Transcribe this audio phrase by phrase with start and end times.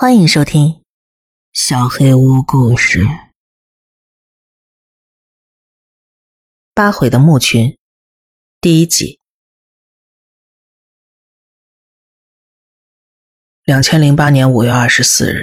[0.00, 0.66] 欢迎收听
[1.52, 3.00] 《小黑屋故事》。
[6.72, 7.76] 八悔的墓群
[8.62, 9.20] 第一集。
[13.62, 15.42] 两千零八年五月二十四日，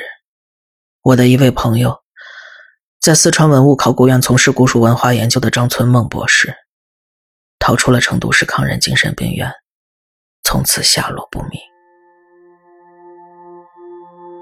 [1.04, 2.04] 我的一位朋友，
[3.00, 6.52] 在四川文物考古院从事古蜀文化研究的张存梦博士，
[7.60, 9.54] 逃出了成都市康仁精神病院，
[10.42, 11.77] 从此下落不明。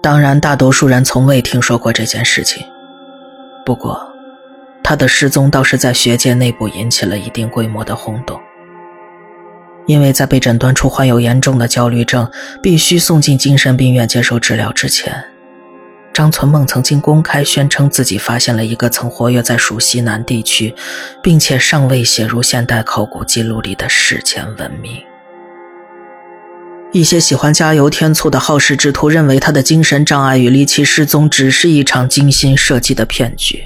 [0.05, 2.63] 当然，大多数人从未听说过这件事情。
[3.65, 3.99] 不过，
[4.83, 8.39] 他的失踪倒是在学界内部引起了一定规模的轰动。
[9.87, 12.29] 因为在被诊断出患有严重的焦虑症，
[12.61, 15.11] 必须送进精神病院接受治疗之前，
[16.13, 20.75] 张存梦曾经公开宣称自己发现了一个曾活跃在蜀西南地区，
[21.23, 25.01] 并且尚未写入现代考古记录里的史前文明。
[26.95, 33.65] 一些喜欢加油添醋的好事之徒认为，他的精神障碍与离奇失踪只是一场精心设计的骗局，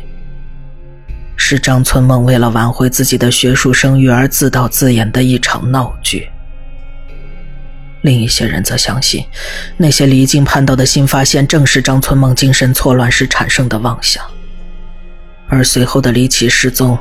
[1.36, 6.28] 是张春梦为了挽回自己的学术声誉而自导自演的一场闹剧。
[8.02, 9.24] 另一些人则相信，
[9.78, 14.24] 那些离经叛道的新发现正是张春梦精神错乱时产生的妄想，
[15.48, 16.98] 而随后的离奇失踪，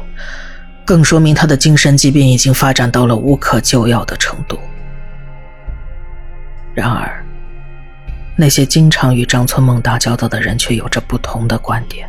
[0.84, 4.58] 更说明他的精神疾病已经发展到了无可救药的程度。
[6.78, 7.24] 然而，
[8.36, 12.08] 那些经常与张村梦打交道的人却有着不同的观点。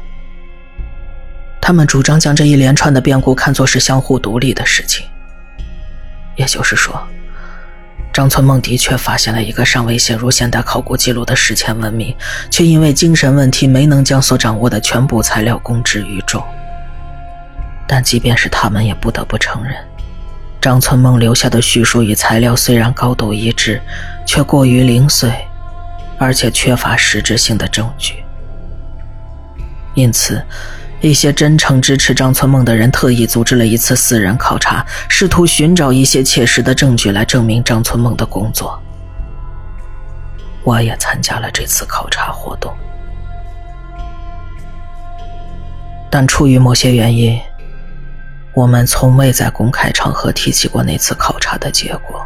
[1.59, 5.07] 他们主张将这一连串的变故看作是相互独立的事情。
[6.35, 7.01] 也就是说，
[8.13, 12.15] 张村梦的确发现了一个尚未写入现代考古记录的史前文明，
[12.51, 16.43] 却因为精神问题没能将所掌握的全部材料公之于众。
[17.87, 19.75] 但即便是他们，也不得不承认。
[20.61, 23.81] 张存梦留下的叙述与材料虽然高度一致，
[24.25, 25.31] 却过于零碎，
[26.17, 28.23] 而且缺乏实质性的证据。
[29.93, 30.43] 因此，
[30.99, 38.77] 一些真诚支持张存梦的人特意组织了一次私人考察，试图寻找一些切实的证据来证明张存梦的工作。
[40.65, 42.75] 我也参加了这次考察活动，
[46.09, 47.39] 但出于某些原因。
[48.53, 52.25] 我们从未在公开场合提起过那次考察的结果，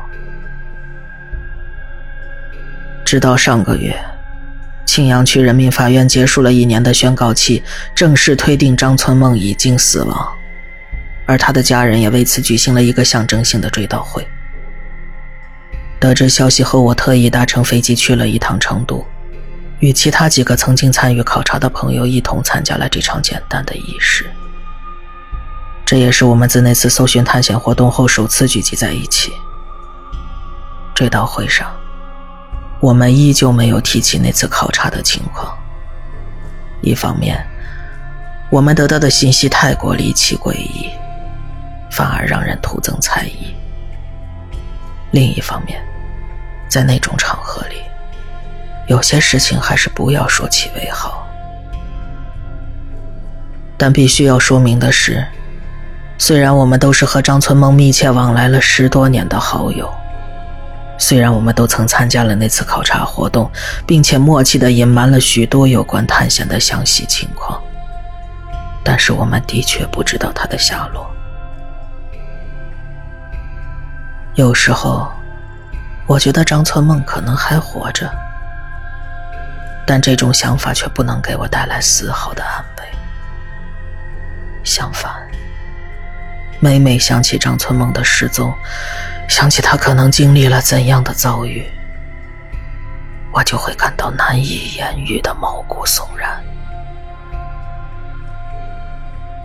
[3.05, 3.95] 直到上个月，
[4.85, 7.61] 青阳区人民法院结束了一年的宣告期，
[7.93, 10.33] 正式推定张存梦已经死亡，
[11.27, 14.25] 而他的家人也为此举行了一个象征性的追悼会。
[15.99, 19.05] 得知消息后，我特意搭乘飞机去了一趟成都，
[19.79, 24.25] 与其他几个曾经参与考察的朋友一同参加了这场简单的仪式。
[25.85, 29.33] 这也是我们自那次搜寻探险活动后首次聚集在一起。
[30.95, 31.71] 追悼会上，
[32.79, 35.57] 我们依旧没有提起那次考察的情况。
[36.81, 37.45] 一方面，
[38.49, 40.89] 我们得到的信息太过离奇诡异，
[41.91, 43.53] 反而让人徒增猜疑；
[45.11, 45.83] 另一方面，
[46.69, 47.77] 在那种场合里，
[48.87, 51.27] 有些事情还是不要说起为好。
[53.77, 55.25] 但必须要说明的是。
[56.25, 59.93] 虽然我们都是和张存梦密切往来了十多年的好友，
[60.97, 63.51] 虽然我们都曾参加了那次考察活动，
[63.85, 67.61] 并且默契的隐瞒了许多有关探险的详细情况，
[68.85, 71.05] 但是我们的确不知道他的下落。
[74.35, 75.11] 有时候，
[76.07, 78.09] 我觉得张存梦可能还活着，
[79.85, 82.83] 但这种想法却不能给我带来丝毫的安慰。
[84.63, 85.11] 相反。
[86.63, 88.53] 每每想起张存梦的失踪，
[89.27, 91.69] 想起他可能经历了怎样的遭遇，
[93.33, 96.41] 我就会感到难以言喻的毛骨悚然。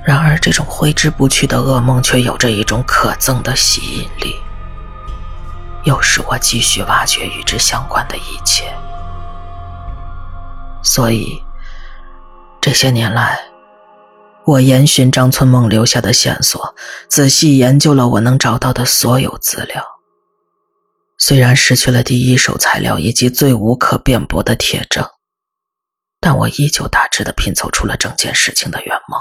[0.05, 4.37] 然而，这种挥之不去的噩梦却有着一种可憎的吸引力，
[5.83, 8.73] 又使我继续挖掘与之相关的一切。
[10.85, 11.43] 所以，
[12.61, 13.48] 这些年来。
[14.49, 16.75] 我严寻张存梦留下的线索，
[17.11, 19.85] 仔细研究了我能找到的所有资料。
[21.19, 25.07] 虽然失去了第一手材料以及最无可辩驳的铁证，
[26.19, 29.21] 但我依旧大致的拼凑出了整件事情的原貌。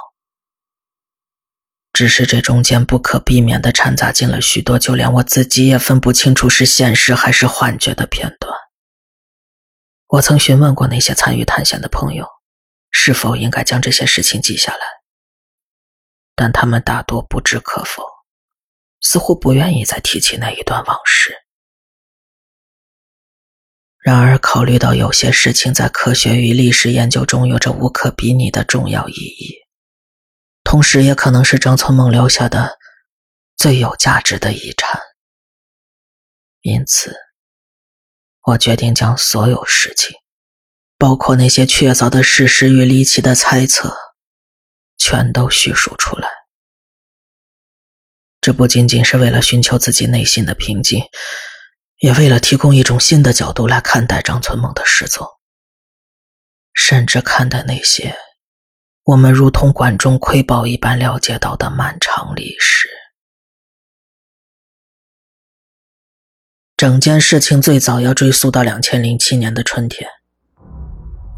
[1.92, 8.54] 只是这中间不可避免的掺杂进了许多就连我自己也分不清楚是现实还是幻觉的片段。
[10.08, 12.26] 我曾询问过那些参与探险的朋友，
[12.92, 14.97] 是否应该将这些事情记下来。
[16.38, 18.04] 但他们大多不置可否，
[19.02, 21.36] 似乎不愿意再提起那一段往事。
[23.98, 29.56] 然而，考虑到有些事情在科学与历史研究中有着无可比拟的重要意义，
[30.64, 32.78] 同时也可能是张存梦留下的
[33.58, 35.02] 最有价值的遗产，
[36.62, 37.18] 因此，
[38.44, 40.16] 我决定将所有事情，
[41.00, 44.07] 包括那些确凿的事实与离奇的猜测，
[45.08, 46.28] 全都叙述出来。
[48.42, 51.02] 这不仅仅是为了寻求自己内心的平静，
[52.00, 55.26] 也为了提供一种新的角度来看待张存梦的失踪，
[56.74, 58.18] 甚至看待那些
[59.06, 62.90] 我们如同管中窥豹一般了解到的漫长历史。
[66.76, 70.10] 整件事情最早要追溯到两千零七年的春天。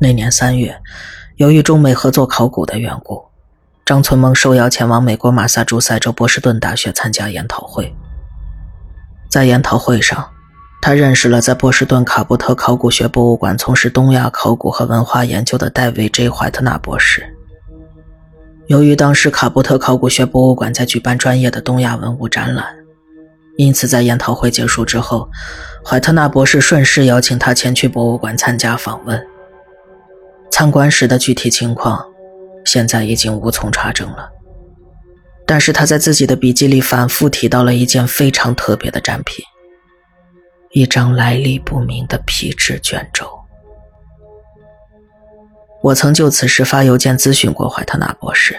[0.01, 0.81] 那年三月，
[1.37, 3.28] 由于中美合作考古的缘故。
[3.89, 7.91] 张存梦受邀前往美国马萨诸塞州波士顿大学参加研讨会。
[9.31, 10.29] 在研讨会上，
[10.79, 17.35] 他认识了在波士顿卡布特考古学博物馆从事东亚考古和文化研究的戴维 ·J· 怀特纳博士。
[18.67, 22.67] 由于当时卡布特考古学博物馆在举办专业的东亚文物展览，
[23.57, 25.27] 因此在研讨会结束之后，
[25.83, 29.19] 怀特纳博士顺势邀请他前去博物馆参加访问。
[30.51, 32.08] 参观时的具体情况。
[32.69, 34.29] 现在已经无从查证了，
[35.47, 39.43] 但是他在自己的笔记里反复提到了一件非常特别的展品——
[40.69, 43.27] 一张来历不明的皮质卷轴。
[45.81, 48.55] 我曾就此事发邮件咨询过怀特纳博士，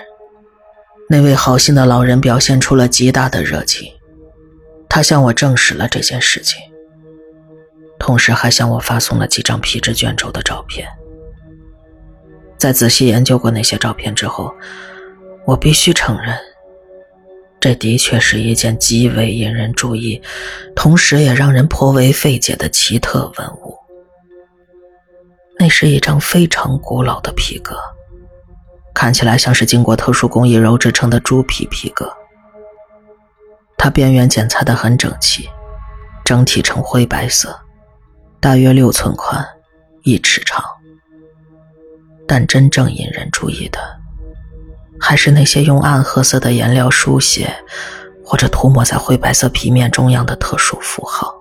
[1.09, 3.93] 那位好心的老人表现出了极大的热情，
[4.89, 6.61] 他向我证实了这件事情，
[7.97, 10.89] 同时还向我发送了几张皮质卷轴的照片。
[12.61, 14.55] 在仔细研究过那些照片之后，
[15.47, 16.37] 我必须承认，
[17.59, 20.21] 这的确是一件极为引人注意，
[20.77, 23.79] 同时也让人颇为费解的奇特文物。
[25.59, 27.79] 那是一张非常古老的皮革，
[28.93, 32.13] 看起来像是经过特殊工艺揉制成的猪皮皮革。
[33.79, 35.49] 它边缘剪裁的很整齐，
[36.27, 37.59] 整体呈灰白色，
[38.39, 39.43] 大约六寸宽，
[40.03, 40.63] 一尺长。
[42.33, 43.81] 但真正引人注意的，
[45.01, 47.53] 还是那些用暗褐色的颜料书写，
[48.25, 51.35] 或者涂抹在灰白色皮面中央的特殊符号。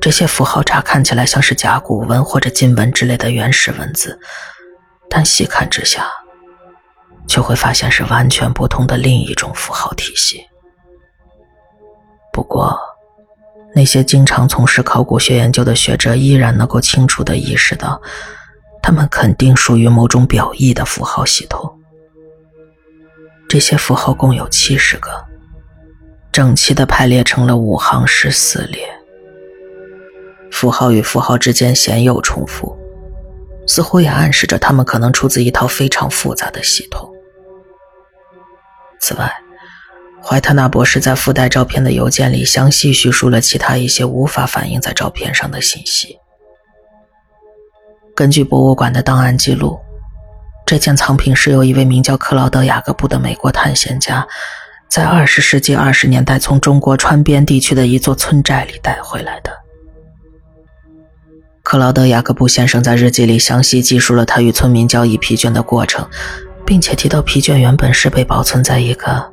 [0.00, 4.18] 这些符号乍看起来像是甲骨文或者金文之类的原始文字，
[5.10, 6.06] 但细看之下，
[7.28, 10.42] 却会发现是完全不同的另一种符号体系。
[12.32, 12.74] 不过，
[13.74, 18.00] 那些经常从事考古学研究的学者依然能够清楚地意识到。
[18.82, 21.78] 它们肯定属于某种表意的符号系统。
[23.48, 25.10] 这些符号共有七十个，
[26.30, 28.88] 整齐地排列成了五行十四列。
[30.50, 32.76] 符号与符号之间鲜有重复，
[33.66, 37.10] 似乎也暗示着它们可能出自一套非常复杂的系统。
[39.00, 39.32] 此外，
[40.22, 46.18] 怀特纳博士在附带照片的邮件里详细叙述了其他一些无法反映在照片上的信息。
[48.20, 49.80] 根据博物馆的档案记录，
[50.66, 54.28] 这件藏品是由一位名叫克劳德·雅各布的美国探险家，
[54.90, 59.50] 在二十世纪二十年代从中国川边地区的一座村寨里带回来的。
[61.62, 66.06] 克劳德·雅各布先生在日记里详细记述了他与村民交易皮卷的过程，
[66.66, 69.32] 并且提到皮卷原本是被保存在一个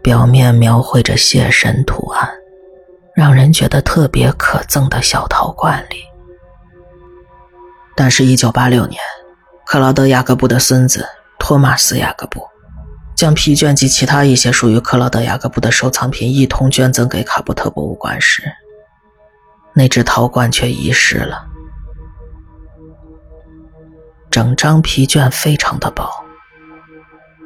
[0.00, 2.30] 表面描绘着谢神图案、
[3.16, 5.96] 让人觉得特别可憎的小陶罐里。
[8.00, 9.00] 但是，1986年，
[9.66, 11.04] 克劳德·雅各布的孙子
[11.36, 12.40] 托马斯·雅各布
[13.16, 18.44] 将皮卷及其他一些属于克劳德·雅各布的收藏品一同捐赠给卡布特博物馆时，
[19.74, 21.44] 那只陶罐却遗失了。
[24.30, 26.08] 整张皮卷非常的薄，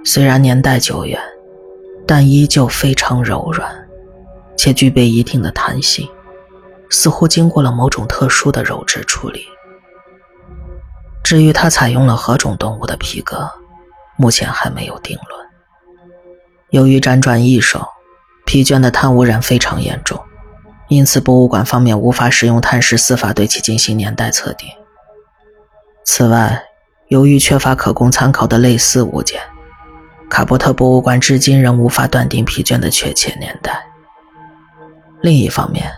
[0.04, 1.18] 虽然年代久远，
[2.06, 3.74] 但依旧非常柔软，
[4.58, 6.06] 且具备一定的弹性，
[6.90, 9.46] 似乎经过了某种特殊的鞣制处理。
[11.22, 13.50] 至于它采用了何种动物的皮革，
[14.16, 15.46] 目前还没有定论。
[16.70, 17.86] 由于辗转易手，
[18.44, 20.20] 皮卷的碳污染非常严重，
[20.88, 24.68] 因此博物馆方面无法使用碳十四法对其进行年代测定。
[26.04, 26.64] 此外，
[27.08, 29.40] 由于缺乏可供参考的类似物件，
[30.28, 33.84] 卡波特博物馆至今仍无法断定皮卷的确切年代。
[35.20, 35.90] 另一方面，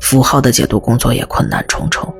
[0.00, 2.14] 符号的解读工作也困难重重。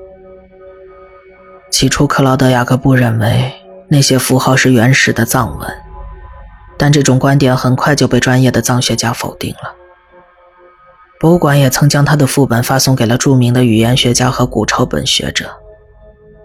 [1.76, 3.52] 起初，克劳德·雅各布认为
[3.90, 5.70] 那些符号是原始的藏文，
[6.78, 9.74] 但这种观点很快就被专业的藏学家否定了。
[11.20, 15.54] 博物馆也曾将他的副本发送给了著名的语言学家和古抄本学者，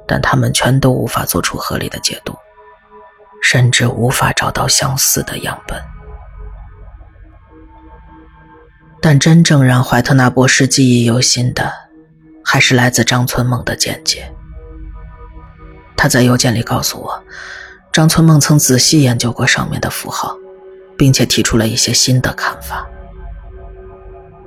[0.05, 2.35] 但他们全都无法做出合理的解读，
[3.41, 5.81] 甚至无法找到相似的样本。
[9.01, 11.71] 但真正让怀特纳博士记忆犹新的，
[12.43, 14.29] 还是来自张存梦的见解。
[15.95, 17.23] 他在邮件里告诉我，
[17.91, 20.35] 张春梦曾仔细研究过上面的符号，
[20.97, 22.87] 并且提出了一些新的看法。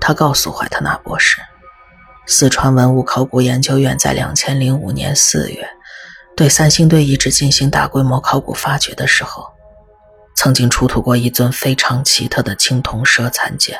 [0.00, 1.40] 他告诉怀特纳博士，
[2.26, 5.68] 四川文物考古研究院在两千零五年四月
[6.36, 9.46] 对三星堆遗址进行大规模考古发掘的时候，
[10.34, 13.78] 曾经出土过一尊非常奇特的青铜蛇残件。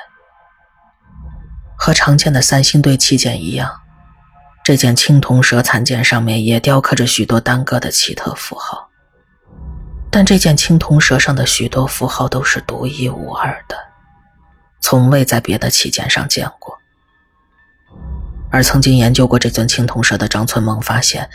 [1.77, 3.81] 和常见的三星堆器件一样，
[4.65, 8.89] 这件青铜蛇残件上面也雕刻着许多单个的奇特符号，
[10.11, 13.77] 但这件青铜蛇上的许多符号都是独一无二的。
[14.81, 16.79] 从未在别的器件上见过，
[18.51, 21.29] 而曾经研究过这尊青铜蛇的张春梦发现，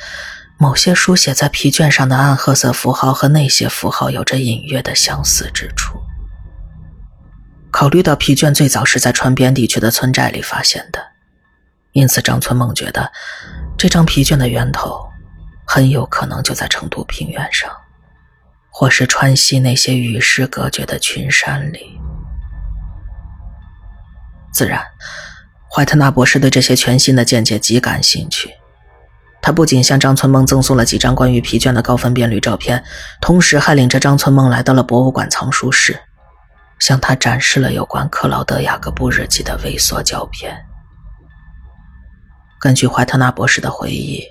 [0.58, 6.00] 某些书写在皮卷上的暗褐色符号和那些符号有着隐约的相似之处。
[7.70, 11.09] 考虑到皮卷最早是在川边地区的村寨里发现的，
[11.92, 13.12] 因此张春梦觉得
[13.78, 15.10] 这张皮卷的源头
[15.66, 17.72] 很有可能就在成都平原上，
[18.70, 22.00] 或是川西那些与世隔绝的群山里。
[24.52, 24.84] 自然，
[25.70, 28.54] 怀特纳博士对这些全新的见解极感兴趣。
[29.42, 32.84] 他不仅向张春梦赠送了几张关于皮卷的高分辨率照片，
[33.22, 36.00] 同时还领着张春梦来到了博物馆藏书室，
[36.80, 40.66] 向他展示了有关克劳德·雅各布日记的微缩胶片。
[42.60, 44.24] 根据怀特纳博士的回忆，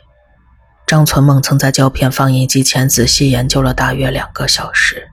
[0.87, 5.08] 张存梦曾在胶片放映机前仔细研究了大约两个小时，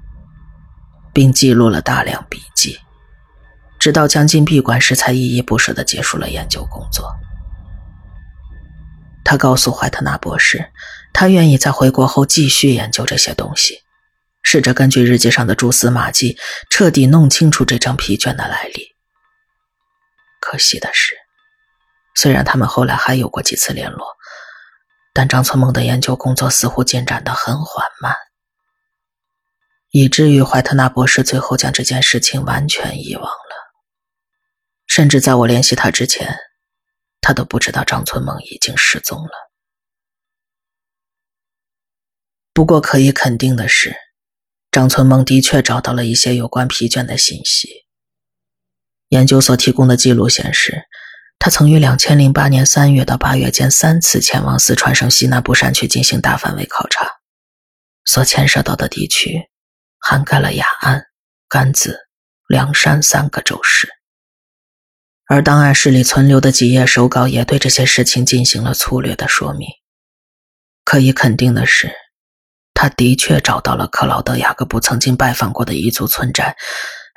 [1.14, 2.80] 并记录了大量笔记。
[3.80, 7.10] 直到将近闭馆时，才依依不舍地结束了研究工作。
[9.24, 10.72] 他告诉怀特纳博士，
[11.14, 13.80] 他愿意在回国后继续研究这些东西，
[14.44, 16.38] 试着根据日记上的蛛丝马迹，
[16.70, 18.96] 彻底弄清楚这张皮卷的来历。
[20.42, 21.16] 可惜的是，
[22.16, 24.08] 虽然他们后来还有过几次联络，
[25.14, 28.16] 但张存梦的研究工作似乎进展得很缓慢，
[29.92, 33.56] 以至于怀特纳博士最后将这件事情完全遗忘了。
[34.88, 36.38] 甚至在我联系他之前，
[37.20, 39.32] 他都不知道张春梦已经失踪了。
[42.54, 43.94] 不过可以肯定的是，
[44.72, 47.86] 张春梦的确找到了一些有关疲倦的信息。
[49.10, 50.86] 研究所提供的记录显示，
[51.46, 57.08] 他曾于两千零八年三月到八月间三次前往四川省西南部山区进行大范围考察，
[58.04, 59.44] 所牵涉到的地区
[60.00, 61.04] 涵盖了雅安、
[61.48, 61.96] 甘孜、
[62.48, 63.88] 凉山三个州市。
[65.28, 69.70] 而档案室里存留的几页手稿也对这些事情进行了粗略的说明。
[70.84, 71.94] 可以肯定的是，
[72.74, 76.58] 他的确找到了克劳德·雅各布曾经拜访过的彝族村寨，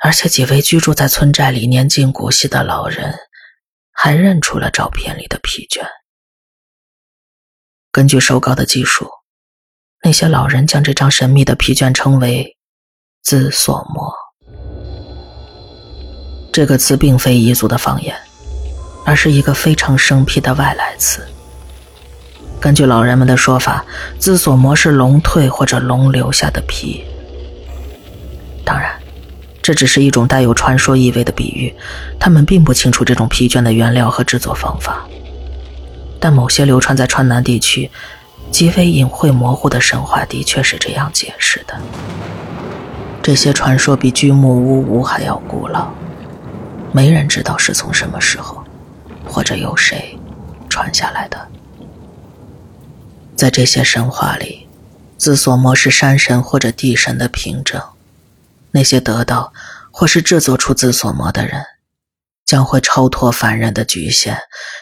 [0.03, 3.17] 而且几位居住在村寨里年近古稀的老人
[4.01, 5.85] 还认出了照片里的皮卷。
[7.91, 9.09] 根据手稿的记述，
[10.01, 12.55] 那些老人将这张神秘的皮卷称为
[13.21, 14.09] “兹索摩”。
[16.53, 18.17] 这个词并非彝族的方言，
[19.05, 21.27] 而是一个非常生僻的外来词。
[22.61, 23.85] 根据老人们的说法，
[24.17, 27.03] 兹索摩是龙蜕或者龙留下的皮。
[28.63, 28.97] 当然，
[29.69, 31.71] 这只是一种带有传说意味的比喻，
[32.19, 35.07] 他们并不清楚这种皮卷的原料和制作方法。
[36.19, 37.87] 但某些流传在川南地区、
[38.49, 41.79] 极为隐晦模糊的神话的确是这样解释的。
[43.21, 45.87] 这些传说比巨木屋屋还要古老。
[46.91, 48.63] 没人知道是从什么时候，
[49.23, 50.17] 或者由谁
[50.67, 51.47] 传下来的。
[53.35, 54.65] 在这些神话里，
[55.15, 57.79] 自索摩是山神或者地神的凭证。
[58.71, 59.53] 那些得到
[59.91, 61.65] 或是制作出自索摩的人，
[62.45, 64.39] 将会超脱凡人的局限，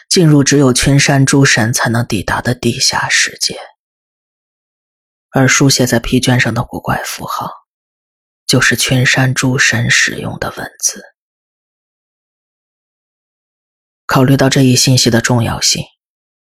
[0.08, 3.58] 进入只有群山诸神才能抵达的地下世界。
[5.30, 7.50] 而书写在皮卷上的古怪符号，
[8.46, 11.02] 就是群山诸神使用的文字。
[14.06, 15.84] 考虑到这一信息的重要性，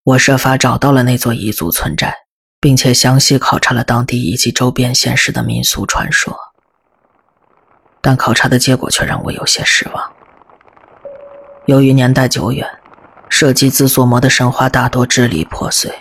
[0.04, 2.16] 我设法找到了那座彝族村寨，
[2.60, 6.38] 并且详细考察了当地以及周边县市的民俗传说。
[8.06, 10.12] 但考察的结果却让我有些失望。
[11.66, 12.70] 由于年代久远，
[13.30, 15.92] 涉及自索摩的神话大多支离破碎，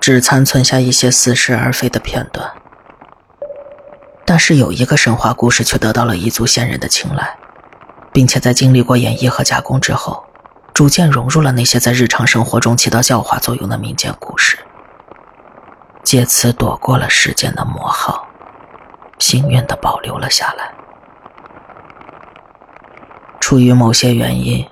[0.00, 2.50] 只残存下一些似是而非的片段。
[4.24, 7.36] 但是有一个神话故事却得到了彝族先人的青睐，
[8.14, 10.24] 并且在经历过演绎和加工之后。
[10.72, 14.58] 逐渐融入了那些在日常生活中起到教化作用的民间故事，
[16.02, 18.26] 借此躲过了时间的磨耗，
[19.18, 20.72] 幸运的保留了下来。
[23.46, 24.66] 出于某些原因，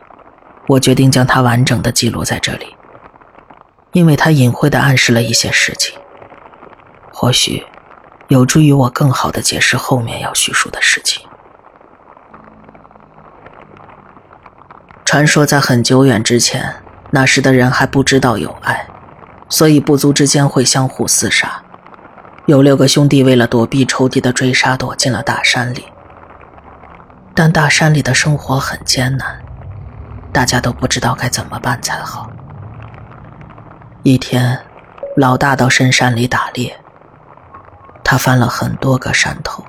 [0.67, 2.75] 我决定将它完整的记录在这里，
[3.93, 5.97] 因为它隐晦的暗示了一些事情，
[7.13, 7.65] 或许
[8.27, 11.25] 有助于我更好的解释后面要叙述的事情。
[15.05, 16.75] 传说在很久远之前，
[17.13, 18.89] 那时的人还不知道有爱，
[19.49, 21.63] 所以部族之间会相互厮杀。
[22.47, 25.85] 有六个兄弟为了躲避仇敌的追杀，躲进了大山里。
[27.35, 29.43] 但大山里的生活很艰难，
[30.33, 32.31] 大家都不知道该怎么办才好。
[34.05, 34.61] 一天，
[35.17, 36.79] 老大到深山里打猎，
[38.05, 39.65] 他翻了很多个山头，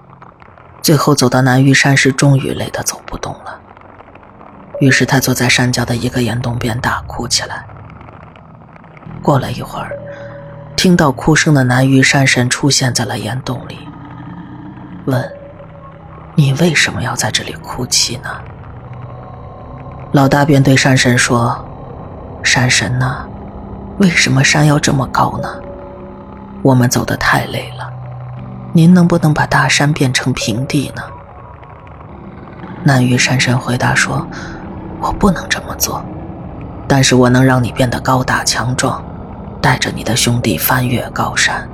[0.81, 3.60] 最后走到南玉山时，终于累得走不动了。
[4.79, 7.65] 于是他坐在山脚的一个岩洞边大哭起来。
[9.24, 9.98] 过了一会儿，
[10.75, 13.79] 听到哭声的南玉山神出现在了岩洞里，
[15.05, 15.27] 问
[16.36, 18.30] ：“你为什么要在这里哭泣呢？”
[20.13, 21.65] 老大便对山神说
[22.44, 23.25] ：“山神呐，
[23.98, 25.50] 为什么山要这么高呢？
[26.62, 27.92] 我们走得太累了，
[28.74, 31.01] 您能不能把大山变成平地呢？”
[32.84, 34.27] 南域山神回答说。
[35.01, 36.04] 我不能这么做，
[36.88, 39.04] 但是我能让你变得高大强壮，
[39.62, 41.68] 带着你的兄弟翻越高山。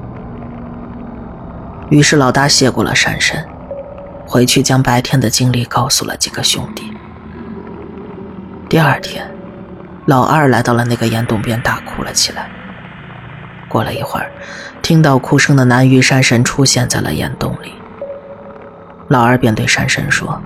[1.90, 3.48] 于是老大谢过了山神，
[4.32, 6.90] 回去将白天的经历告诉了几个兄弟。
[8.70, 9.30] 第二天，
[10.06, 12.50] 老二来到了那个岩洞边，大哭了起来。
[13.68, 14.32] 过了一会儿，
[14.82, 17.74] 听到哭声的南域山神出现在了岩洞里。
[19.10, 20.42] 老二便对山神说：“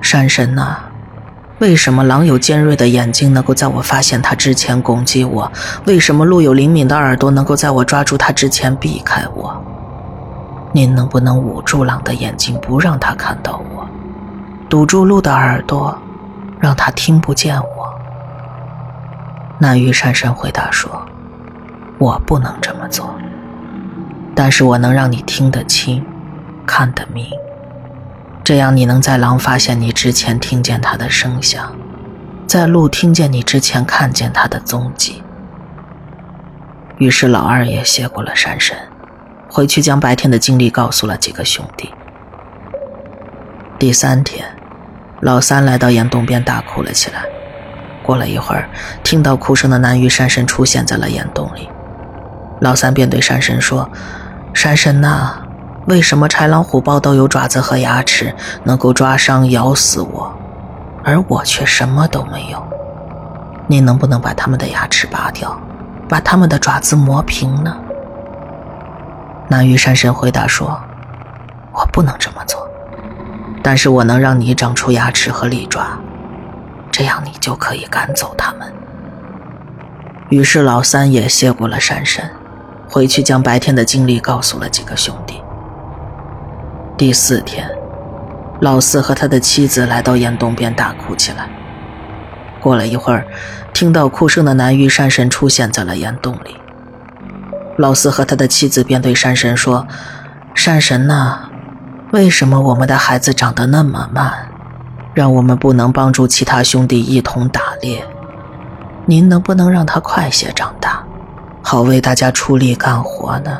[0.00, 0.78] 山神呐。”
[1.60, 5.52] 为什么狼有尖锐的眼睛，能够在我发现它之前攻击我？
[5.84, 9.61] 为什么鹿有灵敏的耳朵，能够在我抓住它之前避开我？
[10.72, 13.86] 您能不能捂住狼的眼睛，不让他看到我；
[14.68, 15.96] 堵住鹿的耳朵，
[16.58, 17.92] 让他听不见我？
[19.58, 20.90] 那玉山神回答说
[21.98, 23.14] ：“我不能这么做，
[24.34, 26.04] 但是我能让你听得清，
[26.66, 27.26] 看得明。”
[28.42, 31.70] 这样，你能在狼发现你之前听见它的声响，
[32.46, 35.22] 在鹿听见你之前看见它的踪迹。
[36.98, 38.76] 于是，老二也谢过了山神，
[39.52, 41.92] 回去将白天的经历告诉了几个兄弟。
[43.78, 44.46] 第三天，
[45.20, 47.24] 老三来到岩洞边大哭了起来。
[48.02, 48.66] 过了一会儿，
[49.04, 51.68] 听到哭声的南域山神出现在了岩洞里。
[52.62, 53.86] 老三便对山神说
[54.54, 55.36] ：“山神呐！”
[55.86, 58.34] 为什么豺狼虎豹都有爪子和牙齿，
[58.64, 60.34] 能够抓伤咬死我，
[61.04, 62.64] 而我却什么都没有？
[63.66, 65.60] 你能不能把他们的牙齿拔掉，
[66.08, 67.76] 把他们的爪子磨平呢？
[69.52, 70.80] 那玉山神回答说
[71.74, 72.66] ：“我不能这么做，
[73.62, 76.00] 但是我能让你长出牙齿和利爪，
[76.90, 78.72] 这样你就可以赶走他们。”
[80.30, 82.24] 于是老三也谢过了山神，
[82.88, 85.42] 回去将白天的经历告诉了几个兄弟。
[86.96, 87.70] 第四天，
[88.62, 91.46] 老四和他的妻子来到岩洞边大哭起来。
[92.58, 93.26] 过了一会儿，
[93.74, 96.56] 听到哭声的南域山神出现在了岩洞里。
[97.82, 99.84] 老四和他的妻子便对山神说
[100.54, 101.40] ：“山神呐，
[102.12, 104.32] 为什么我们的孩子长得那么慢，
[105.14, 108.06] 让我们不能帮助其他兄弟一同打猎？
[109.04, 111.02] 您能不能让他快些长大，
[111.60, 113.58] 好为大家出力干活呢？”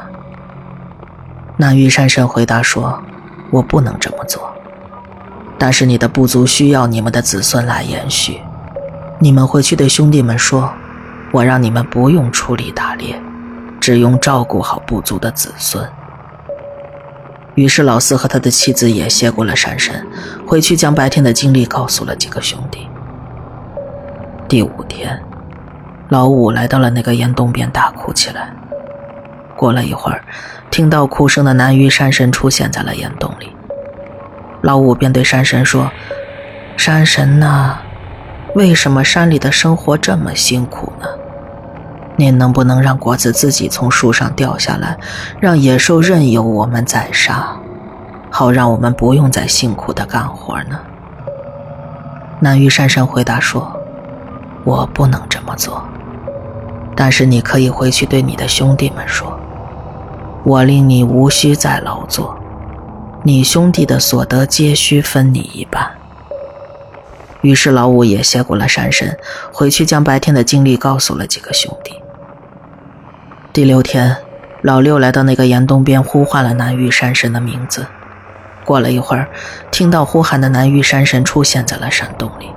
[1.59, 3.03] 南玉山神回答说。
[3.51, 4.51] 我不能这么做，
[5.59, 8.41] 但是你的部族需要你们的子孙来延续。
[9.19, 10.73] 你们回去对兄弟们说，
[11.33, 13.21] 我让你们不用出力打猎，
[13.83, 15.85] 只用照顾好部族的子孙。
[17.57, 20.07] 于是老四和他的妻子也谢过了山神，
[20.47, 22.87] 回去将白天的经历告诉了几个兄弟。
[24.49, 25.21] 第五天，
[26.11, 28.55] 老五来到了那个岩洞边大哭起来。
[29.57, 30.23] 过了一会儿。
[30.71, 33.55] 听到哭声的南域山神出现在了岩洞里，
[34.63, 35.93] 老五便对山神说
[36.79, 37.77] ：“山神呐，
[38.55, 41.07] 为什么山里的生活这么辛苦呢？
[42.17, 44.99] 您能不能让果子自己从树上掉下来，
[45.41, 47.57] 让野兽任由我们宰杀，
[48.31, 50.79] 好让我们不用再辛苦的干活呢？”
[52.41, 53.73] 南域山神回答说
[54.65, 55.83] ：“我不能这么做，
[56.97, 59.39] 但是你可以回去对你的兄弟们说。”
[60.45, 62.37] 我令你无需再劳作，
[63.23, 65.89] 你兄弟的所得皆需分你一半。
[67.43, 69.17] 于是老五也谢过了山神，
[69.53, 72.02] 回去将白天的经历告诉了几个兄弟。
[73.53, 74.17] 第六天，
[74.63, 77.87] 老六来到那个岩洞边，呼唤了南域山神的名字。
[78.65, 79.29] 过了一会儿，
[79.71, 82.49] 听到呼喊的南域山神出现在了山洞里。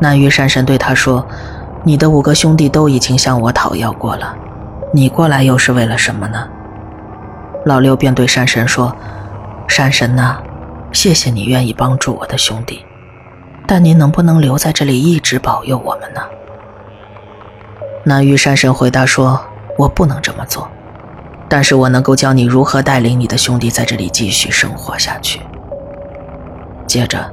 [0.00, 1.26] 南域山神对他说
[1.84, 4.34] ：“你的五个兄弟都已经向我讨要过了，
[4.94, 6.48] 你过来又是为了什么呢？”
[7.66, 8.96] 老六便对山神说
[9.68, 10.38] ：“山神呐，
[10.90, 12.82] 谢谢你愿意帮助我的兄弟，
[13.66, 16.22] 但您能不能留在这里一直保佑我们呢？”
[18.04, 19.38] 南域山神回答说
[19.78, 20.68] ：“我不能这么做。”
[21.48, 25.40] 但是我能够教你如何带领你的兄弟在这里继续生活下去。
[26.86, 27.32] 接着，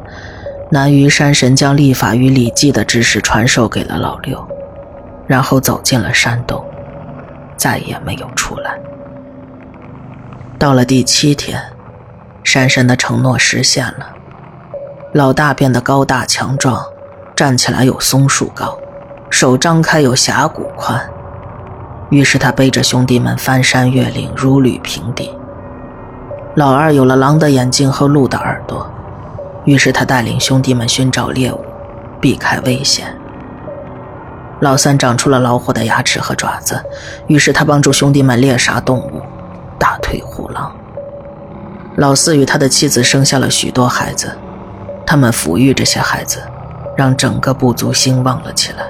[0.71, 4.41] 南隅山神将历法与礼记的知识传授给了老六，
[5.27, 6.63] 然后走进了山洞，
[7.57, 8.79] 再也没有出来。
[10.57, 11.61] 到了第七天，
[12.41, 14.15] 山神的承诺实现了，
[15.13, 16.81] 老大变得高大强壮，
[17.35, 18.77] 站起来有松树高，
[19.29, 21.05] 手张开有峡谷宽。
[22.09, 25.33] 于是他背着兄弟们翻山越岭，如履平地。
[26.55, 28.89] 老二有了狼的眼睛和鹿的耳朵，
[29.65, 31.65] 于是他带领兄弟们寻找猎物，
[32.21, 33.07] 避开危险。
[34.61, 36.81] 老三长出了老虎的牙齿和爪子，
[37.27, 39.21] 于是他帮助兄弟们猎杀动物，
[39.77, 40.73] 打退虎狼。
[41.97, 44.31] 老四与他的妻子生下了许多孩子，
[45.05, 46.39] 他们抚育这些孩子，
[46.95, 48.85] 让整个部族兴旺了起来。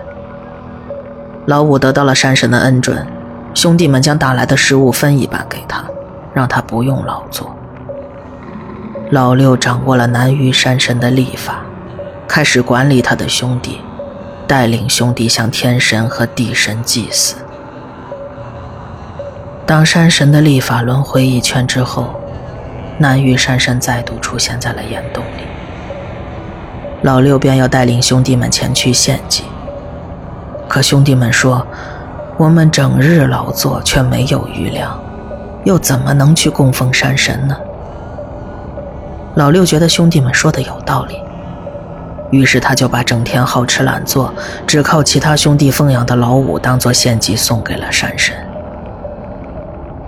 [1.45, 3.05] 老五得到了山神的恩准，
[3.53, 5.83] 兄弟们将打来的食物分一半给他，
[6.33, 7.55] 让他不用劳作。
[9.11, 11.61] 老六掌握了南域山神的历法，
[12.27, 13.79] 开始管理他的兄弟，
[14.47, 17.35] 带领兄弟向天神和地神祭祀。
[19.67, 22.19] 当山神的历法轮回一圈之后，
[22.97, 25.43] 南域山神再度出现在了岩洞里。
[27.03, 29.43] 老六便要带领兄弟们前去献祭。
[30.67, 31.65] 可兄弟们说
[32.37, 34.99] ：“我们整日劳作，却没有余粮，
[35.63, 37.55] 又怎么能去供奉山神呢？”
[39.35, 41.19] 老六觉得兄弟们说的有道理，
[42.31, 44.33] 于是他就把整天好吃懒做、
[44.65, 48.35] 只靠其他兄弟奉养的老五当做献祭送给了山神。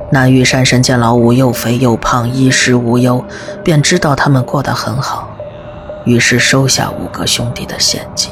[0.10, 3.24] 那玉山神见老五又肥又胖，衣食无忧，
[3.63, 5.28] 便知道他们过得很好，
[6.06, 8.30] 于是收下五个兄弟的献祭。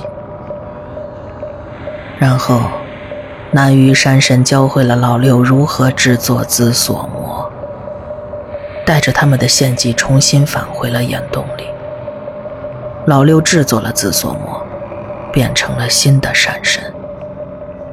[2.17, 2.61] 然后，
[3.51, 7.51] 南隅山神教会了老六如何制作紫锁魔，
[8.85, 11.65] 带着他们的献祭重新返回了岩洞里。
[13.05, 14.65] 老六制作了紫锁魔，
[15.31, 16.81] 变成了新的山神，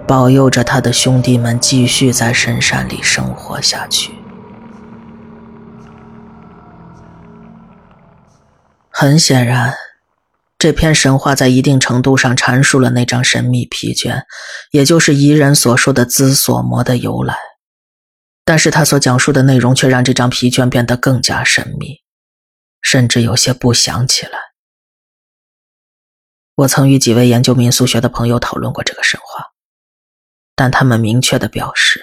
[0.07, 4.15] 保佑着他的兄弟们继续在深山里生活下去。
[8.89, 9.75] 很显然。
[10.63, 14.25] 这篇神话在一定程度上阐述了那张神秘皮卷，
[14.71, 17.37] 也就是彝人所说的兹索魔的由来。
[18.45, 22.03] 但是他所讲述的内容却让这张皮卷变得更加神秘，
[22.81, 24.39] 甚至有些不详起来。
[26.55, 29.47] 我曾与几位研究民俗学的朋友讨论过这个神话，
[30.55, 32.01] 但他们明确的表示，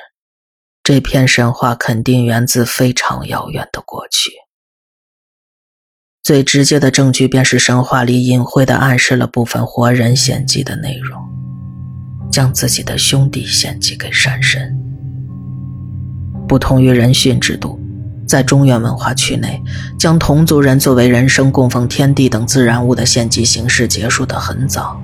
[0.84, 4.32] 这篇神话肯定源自非常遥远的过去。
[6.22, 11.20] 最直接的证据便是神话里隐晦地暗示了部分活人献祭的内容，
[12.32, 14.78] 将自己的兄弟献祭给山神。
[16.48, 17.80] 不同于人殉制度，
[18.28, 19.62] 在中原文化区内，
[19.98, 25.02] 将同族人作为人生供奉天地等自然物的献祭形式结束得很早。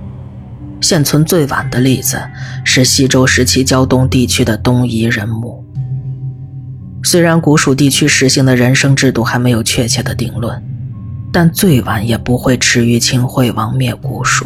[0.81, 2.21] 现存最晚的例子
[2.63, 5.63] 是西周时期胶东地区的东夷人墓。
[7.03, 10.61] 虽然古蜀地区实行的人生制度还没有确切的定论。
[11.31, 14.45] 但最晚也不会迟于秦惠王灭古蜀。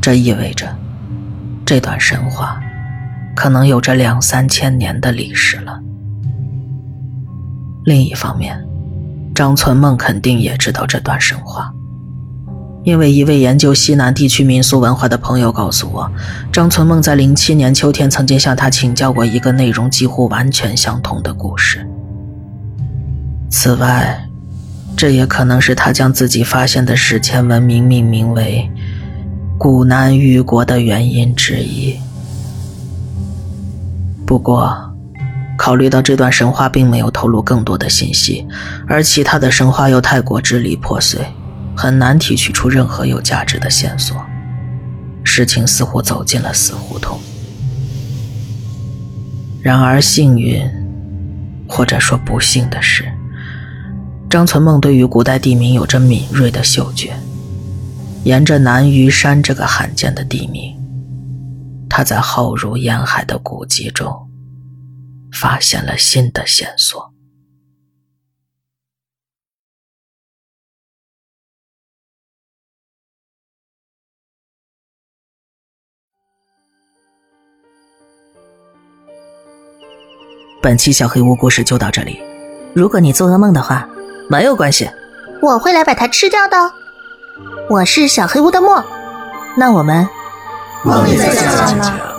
[0.00, 0.66] 这意味着，
[1.66, 2.60] 这段神话
[3.36, 5.78] 可能有着两三千年的历史了。
[7.84, 8.58] 另一方面，
[9.34, 11.72] 张存梦肯定也知道这段神话，
[12.84, 16.10] 因为一位研究西南地区民俗文化的朋友告诉我，
[16.52, 21.86] 张存梦在零七年秋天曾经向他请教过一个内容几乎完全相同的故事。
[23.50, 24.27] 此外，
[24.98, 28.68] 这也可能是他将自己发现的史前文明命名为
[29.56, 31.96] “古南玉国”的原因之一。
[34.26, 34.76] 不过，
[35.56, 38.44] 考虑到这段神话并没有透露更多的信息，
[38.88, 41.20] 而其他的神话又太过支离破碎，
[41.76, 44.16] 很难提取出任何有价值的线索。
[45.22, 47.20] 事情似乎走进了死胡同。
[49.62, 50.68] 然而，幸运，
[51.68, 53.04] 或者说不幸的是。
[54.30, 57.18] 张存梦对于古代地名有着敏锐的嗅觉，
[58.24, 60.76] 沿着南隅山这个罕见的地名，
[61.88, 64.28] 他在浩如烟海的古籍中
[65.32, 67.10] 发现了新的线索。
[80.60, 82.20] 本期小黑屋故事就到这里。
[82.74, 83.88] 如果你做噩梦的话，
[84.28, 84.90] 没有关系，
[85.40, 86.72] 我会来把它吃掉的。
[87.70, 88.84] 我是小黑屋的墨，
[89.56, 90.06] 那我们
[90.84, 92.17] 梦里再见了。